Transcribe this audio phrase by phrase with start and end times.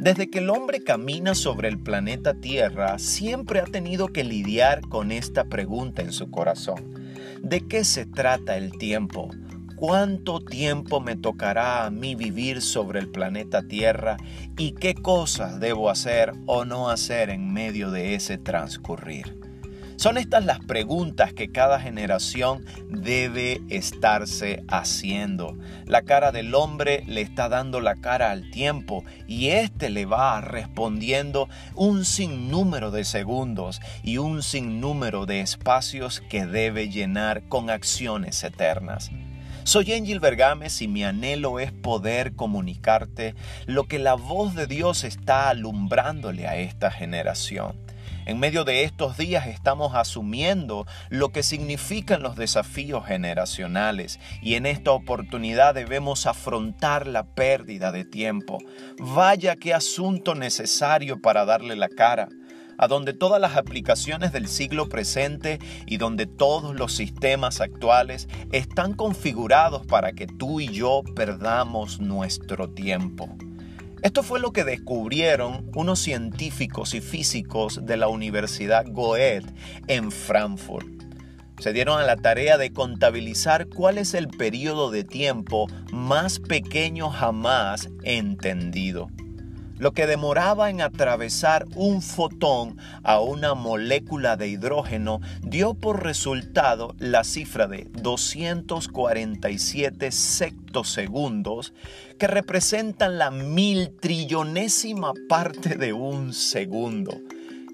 [0.00, 5.12] Desde que el hombre camina sobre el planeta Tierra, siempre ha tenido que lidiar con
[5.12, 6.94] esta pregunta en su corazón.
[7.42, 9.28] ¿De qué se trata el tiempo?
[9.76, 14.16] ¿Cuánto tiempo me tocará a mí vivir sobre el planeta Tierra
[14.56, 19.49] y qué cosas debo hacer o no hacer en medio de ese transcurrir?
[20.00, 25.58] Son estas las preguntas que cada generación debe estarse haciendo.
[25.84, 30.40] La cara del hombre le está dando la cara al tiempo y éste le va
[30.40, 38.42] respondiendo un sinnúmero de segundos y un sinnúmero de espacios que debe llenar con acciones
[38.42, 39.10] eternas.
[39.64, 43.34] Soy Angel Bergames y mi anhelo es poder comunicarte
[43.66, 47.89] lo que la voz de Dios está alumbrándole a esta generación.
[48.30, 54.66] En medio de estos días estamos asumiendo lo que significan los desafíos generacionales y en
[54.66, 58.58] esta oportunidad debemos afrontar la pérdida de tiempo.
[59.00, 62.28] Vaya qué asunto necesario para darle la cara
[62.78, 68.94] a donde todas las aplicaciones del siglo presente y donde todos los sistemas actuales están
[68.94, 73.28] configurados para que tú y yo perdamos nuestro tiempo.
[74.02, 79.52] Esto fue lo que descubrieron unos científicos y físicos de la Universidad Goethe
[79.88, 80.86] en Frankfurt.
[81.58, 87.10] Se dieron a la tarea de contabilizar cuál es el periodo de tiempo más pequeño
[87.10, 89.08] jamás entendido
[89.80, 96.94] lo que demoraba en atravesar un fotón a una molécula de hidrógeno dio por resultado
[96.98, 101.72] la cifra de 247 sectosegundos
[102.18, 107.18] que representan la mil trillonésima parte de un segundo.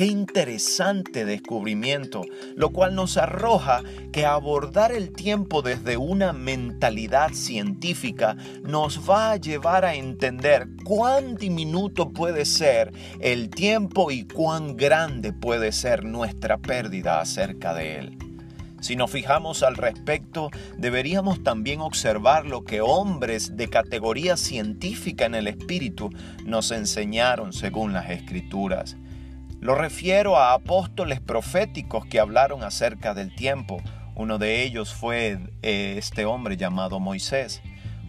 [0.00, 2.22] Qué interesante descubrimiento,
[2.56, 9.36] lo cual nos arroja que abordar el tiempo desde una mentalidad científica nos va a
[9.36, 16.56] llevar a entender cuán diminuto puede ser el tiempo y cuán grande puede ser nuestra
[16.56, 18.18] pérdida acerca de él.
[18.80, 20.48] Si nos fijamos al respecto,
[20.78, 26.08] deberíamos también observar lo que hombres de categoría científica en el espíritu
[26.46, 28.96] nos enseñaron según las escrituras.
[29.60, 33.82] Lo refiero a apóstoles proféticos que hablaron acerca del tiempo.
[34.14, 37.60] Uno de ellos fue eh, este hombre llamado Moisés.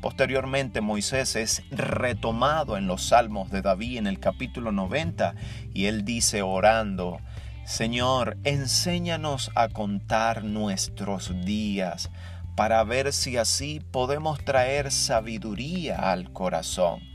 [0.00, 5.34] Posteriormente Moisés es retomado en los Salmos de David en el capítulo 90
[5.74, 7.18] y él dice orando,
[7.64, 12.10] Señor, enséñanos a contar nuestros días
[12.54, 17.09] para ver si así podemos traer sabiduría al corazón.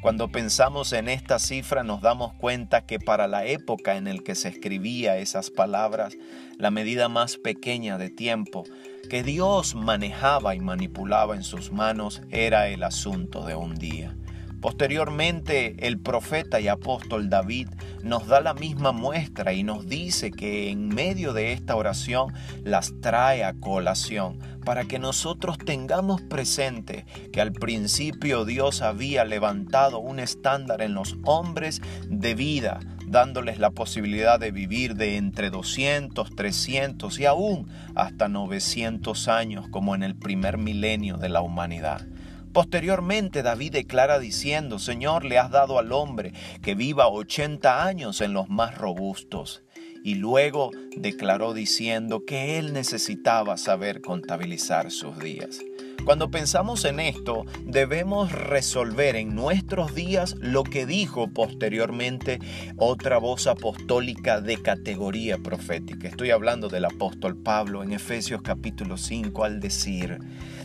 [0.00, 4.36] Cuando pensamos en esta cifra nos damos cuenta que para la época en el que
[4.36, 6.16] se escribía esas palabras,
[6.56, 8.62] la medida más pequeña de tiempo
[9.10, 14.14] que Dios manejaba y manipulaba en sus manos era el asunto de un día.
[14.60, 17.68] Posteriormente, el profeta y apóstol David
[18.02, 22.32] nos da la misma muestra y nos dice que en medio de esta oración
[22.64, 30.00] las trae a colación para que nosotros tengamos presente que al principio Dios había levantado
[30.00, 36.34] un estándar en los hombres de vida, dándoles la posibilidad de vivir de entre 200,
[36.34, 42.06] 300 y aún hasta 900 años como en el primer milenio de la humanidad.
[42.52, 46.32] Posteriormente David declara diciendo, Señor, le has dado al hombre
[46.62, 49.62] que viva 80 años en los más robustos.
[50.04, 55.60] Y luego declaró diciendo que él necesitaba saber contabilizar sus días.
[56.04, 62.38] Cuando pensamos en esto, debemos resolver en nuestros días lo que dijo posteriormente
[62.76, 66.08] otra voz apostólica de categoría profética.
[66.08, 70.18] Estoy hablando del apóstol Pablo en Efesios capítulo 5 al decir,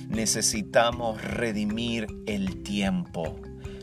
[0.07, 3.39] necesitamos redimir el tiempo.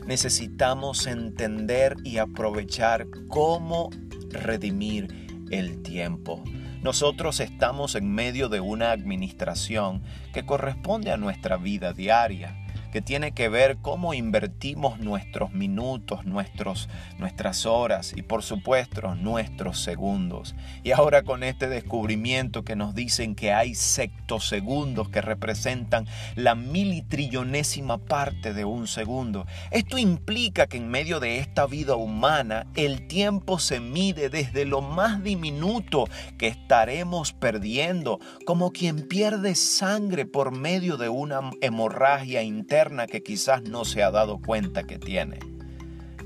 [0.07, 3.91] Necesitamos entender y aprovechar cómo
[4.29, 6.43] redimir el tiempo.
[6.81, 10.01] Nosotros estamos en medio de una administración
[10.33, 12.55] que corresponde a nuestra vida diaria
[12.91, 19.79] que tiene que ver cómo invertimos nuestros minutos, nuestros, nuestras horas y por supuesto nuestros
[19.79, 20.55] segundos.
[20.83, 27.97] Y ahora con este descubrimiento que nos dicen que hay sectosegundos que representan la militrillonésima
[27.97, 33.59] parte de un segundo, esto implica que en medio de esta vida humana el tiempo
[33.59, 36.05] se mide desde lo más diminuto
[36.37, 43.61] que estaremos perdiendo, como quien pierde sangre por medio de una hemorragia interna que quizás
[43.61, 45.37] no se ha dado cuenta que tiene.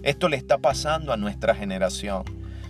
[0.04, 2.24] Esto le está pasando a nuestra generación.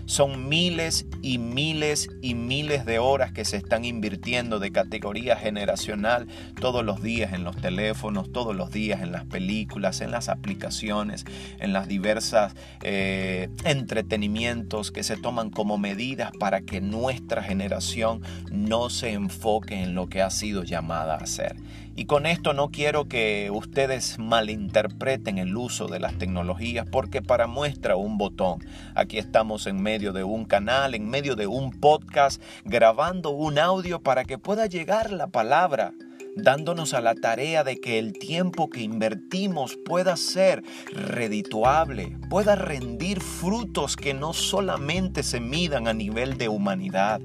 [0.05, 6.27] Son miles y miles y miles de horas que se están invirtiendo de categoría generacional
[6.59, 11.25] todos los días en los teléfonos, todos los días en las películas, en las aplicaciones,
[11.59, 18.21] en las diversas eh, entretenimientos que se toman como medidas para que nuestra generación
[18.51, 21.55] no se enfoque en lo que ha sido llamada a ser.
[21.97, 27.47] Y con esto no quiero que ustedes malinterpreten el uso de las tecnologías porque para
[27.47, 28.59] muestra un botón.
[28.95, 34.01] Aquí estamos en medio de un canal, en medio de un podcast, grabando un audio
[34.01, 35.94] para que pueda llegar la palabra
[36.36, 43.21] dándonos a la tarea de que el tiempo que invertimos pueda ser redituable, pueda rendir
[43.21, 47.21] frutos que no solamente se midan a nivel de humanidad,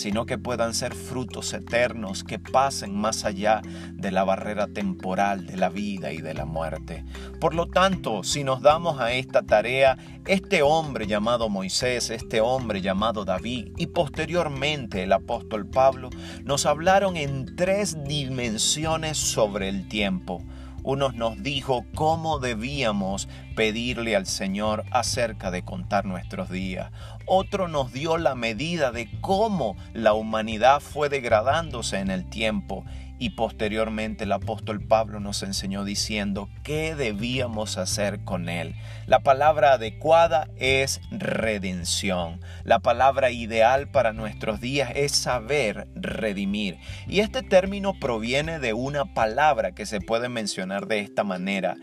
[0.00, 3.60] sino que puedan ser frutos eternos que pasen más allá
[3.92, 7.04] de la barrera temporal de la vida y de la muerte.
[7.38, 12.80] Por lo tanto, si nos damos a esta tarea, este hombre llamado Moisés, este hombre
[12.80, 16.08] llamado David y posteriormente el apóstol Pablo
[16.44, 20.42] nos hablaron en tres dimensiones sobre el tiempo.
[20.82, 26.90] Uno nos dijo cómo debíamos pedirle al Señor acerca de contar nuestros días.
[27.26, 32.84] Otro nos dio la medida de cómo la humanidad fue degradándose en el tiempo
[33.20, 38.74] y posteriormente el apóstol Pablo nos enseñó diciendo qué debíamos hacer con él.
[39.06, 42.40] La palabra adecuada es redención.
[42.64, 46.78] La palabra ideal para nuestros días es saber redimir.
[47.06, 51.76] Y este término proviene de una palabra que se puede mencionar de esta manera.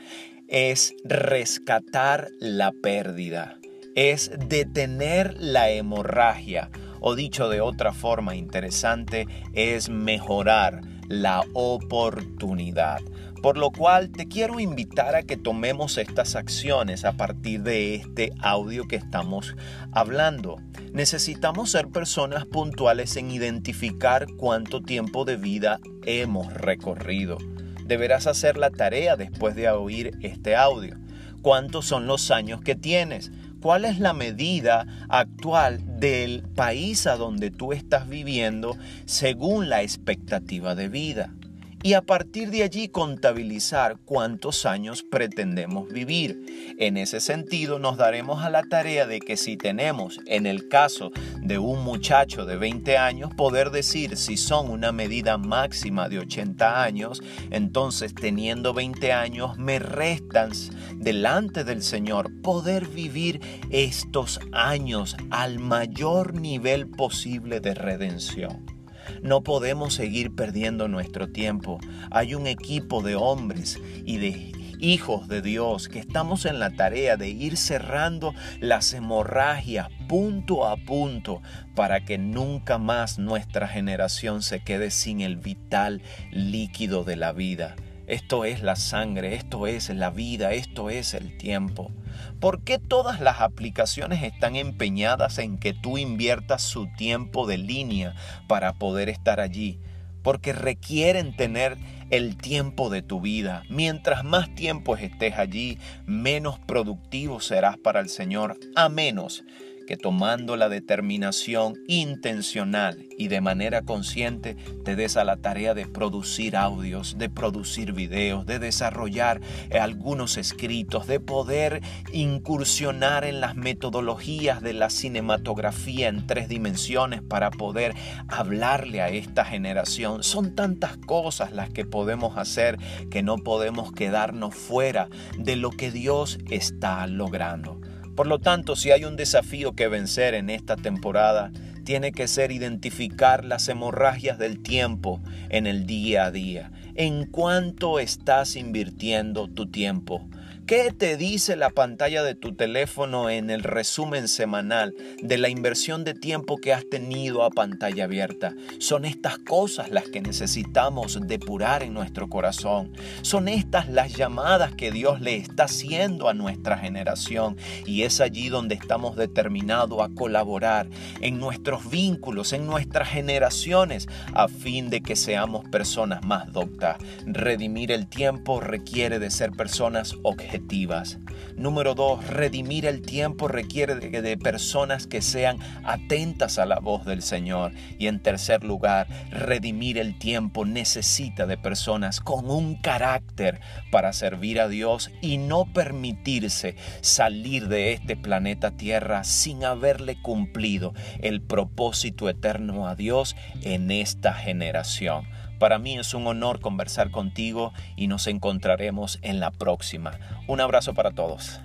[0.48, 3.60] Es rescatar la pérdida.
[3.96, 6.72] Es detener la hemorragia.
[7.00, 13.00] O dicho de otra forma interesante, es mejorar la oportunidad.
[13.42, 18.34] Por lo cual te quiero invitar a que tomemos estas acciones a partir de este
[18.40, 19.56] audio que estamos
[19.92, 20.58] hablando.
[20.92, 27.38] Necesitamos ser personas puntuales en identificar cuánto tiempo de vida hemos recorrido.
[27.86, 30.98] Deberás hacer la tarea después de oír este audio.
[31.42, 33.32] ¿Cuántos son los años que tienes?
[33.68, 40.74] Cuál es la medida actual del país a donde tú estás viviendo según la expectativa
[40.74, 41.34] de vida
[41.84, 46.76] y a partir de allí contabilizar cuántos años pretendemos vivir.
[46.80, 51.12] En ese sentido nos daremos a la tarea de que si tenemos, en el caso
[51.42, 56.84] de un muchacho de 20 años, poder decir si son una medida máxima de 80
[56.84, 57.22] años,
[57.52, 60.52] entonces teniendo 20 años me restan
[60.96, 68.77] delante del Señor poder vivir estos años al mayor nivel posible de redención.
[69.22, 71.80] No podemos seguir perdiendo nuestro tiempo.
[72.12, 77.18] Hay un equipo de hombres y de hijos de Dios que estamos en la tarea
[77.18, 81.42] de ir cerrando las hemorragias punto a punto
[81.76, 86.02] para que nunca más nuestra generación se quede sin el vital
[86.32, 87.76] líquido de la vida.
[88.08, 91.92] Esto es la sangre, esto es la vida, esto es el tiempo.
[92.40, 98.16] ¿Por qué todas las aplicaciones están empeñadas en que tú inviertas su tiempo de línea
[98.48, 99.80] para poder estar allí?
[100.24, 101.78] Porque requieren tener
[102.10, 103.64] el tiempo de tu vida.
[103.70, 109.44] Mientras más tiempo estés allí, menos productivo serás para el Señor, a menos
[109.88, 115.88] que tomando la determinación intencional y de manera consciente te des a la tarea de
[115.88, 119.42] producir audios, de producir videos, de desarrollar
[119.72, 121.82] eh, algunos escritos, de poder
[122.14, 127.96] incursionar en las metodologías de la cinematografía en tres dimensiones para poder
[128.28, 130.24] hablarle a esta generación.
[130.24, 132.78] Son tantas cosas las que podemos hacer
[133.10, 137.77] que no podemos quedarnos fuera de lo que Dios está logrando.
[138.18, 141.52] Por lo tanto, si hay un desafío que vencer en esta temporada,
[141.84, 146.72] tiene que ser identificar las hemorragias del tiempo en el día a día.
[146.96, 150.28] ¿En cuánto estás invirtiendo tu tiempo?
[150.68, 154.94] ¿Qué te dice la pantalla de tu teléfono en el resumen semanal
[155.24, 158.54] de la inversión de tiempo que has tenido a pantalla abierta?
[158.78, 162.92] Son estas cosas las que necesitamos depurar en nuestro corazón.
[163.22, 167.56] Son estas las llamadas que Dios le está haciendo a nuestra generación
[167.86, 170.90] y es allí donde estamos determinados a colaborar
[171.22, 176.98] en nuestros vínculos, en nuestras generaciones, a fin de que seamos personas más doctas.
[177.26, 181.20] Redimir el tiempo requiere de ser personas objetivas objetivas.
[181.56, 187.06] Número dos, redimir el tiempo requiere de, de, personas que sean atentas a la voz
[187.06, 187.74] del Señor.
[188.00, 193.60] Y en tercer lugar, redimir el tiempo necesita de personas con un carácter
[193.92, 200.94] para servir a Dios y no permitirse salir de este planeta Tierra sin haberle cumplido
[201.22, 205.26] el propósito eterno a Dios en esta generación.
[205.60, 210.20] Para mí es un honor conversar contigo y nos encontraremos en la próxima.
[210.48, 211.60] Un abrazo para todos.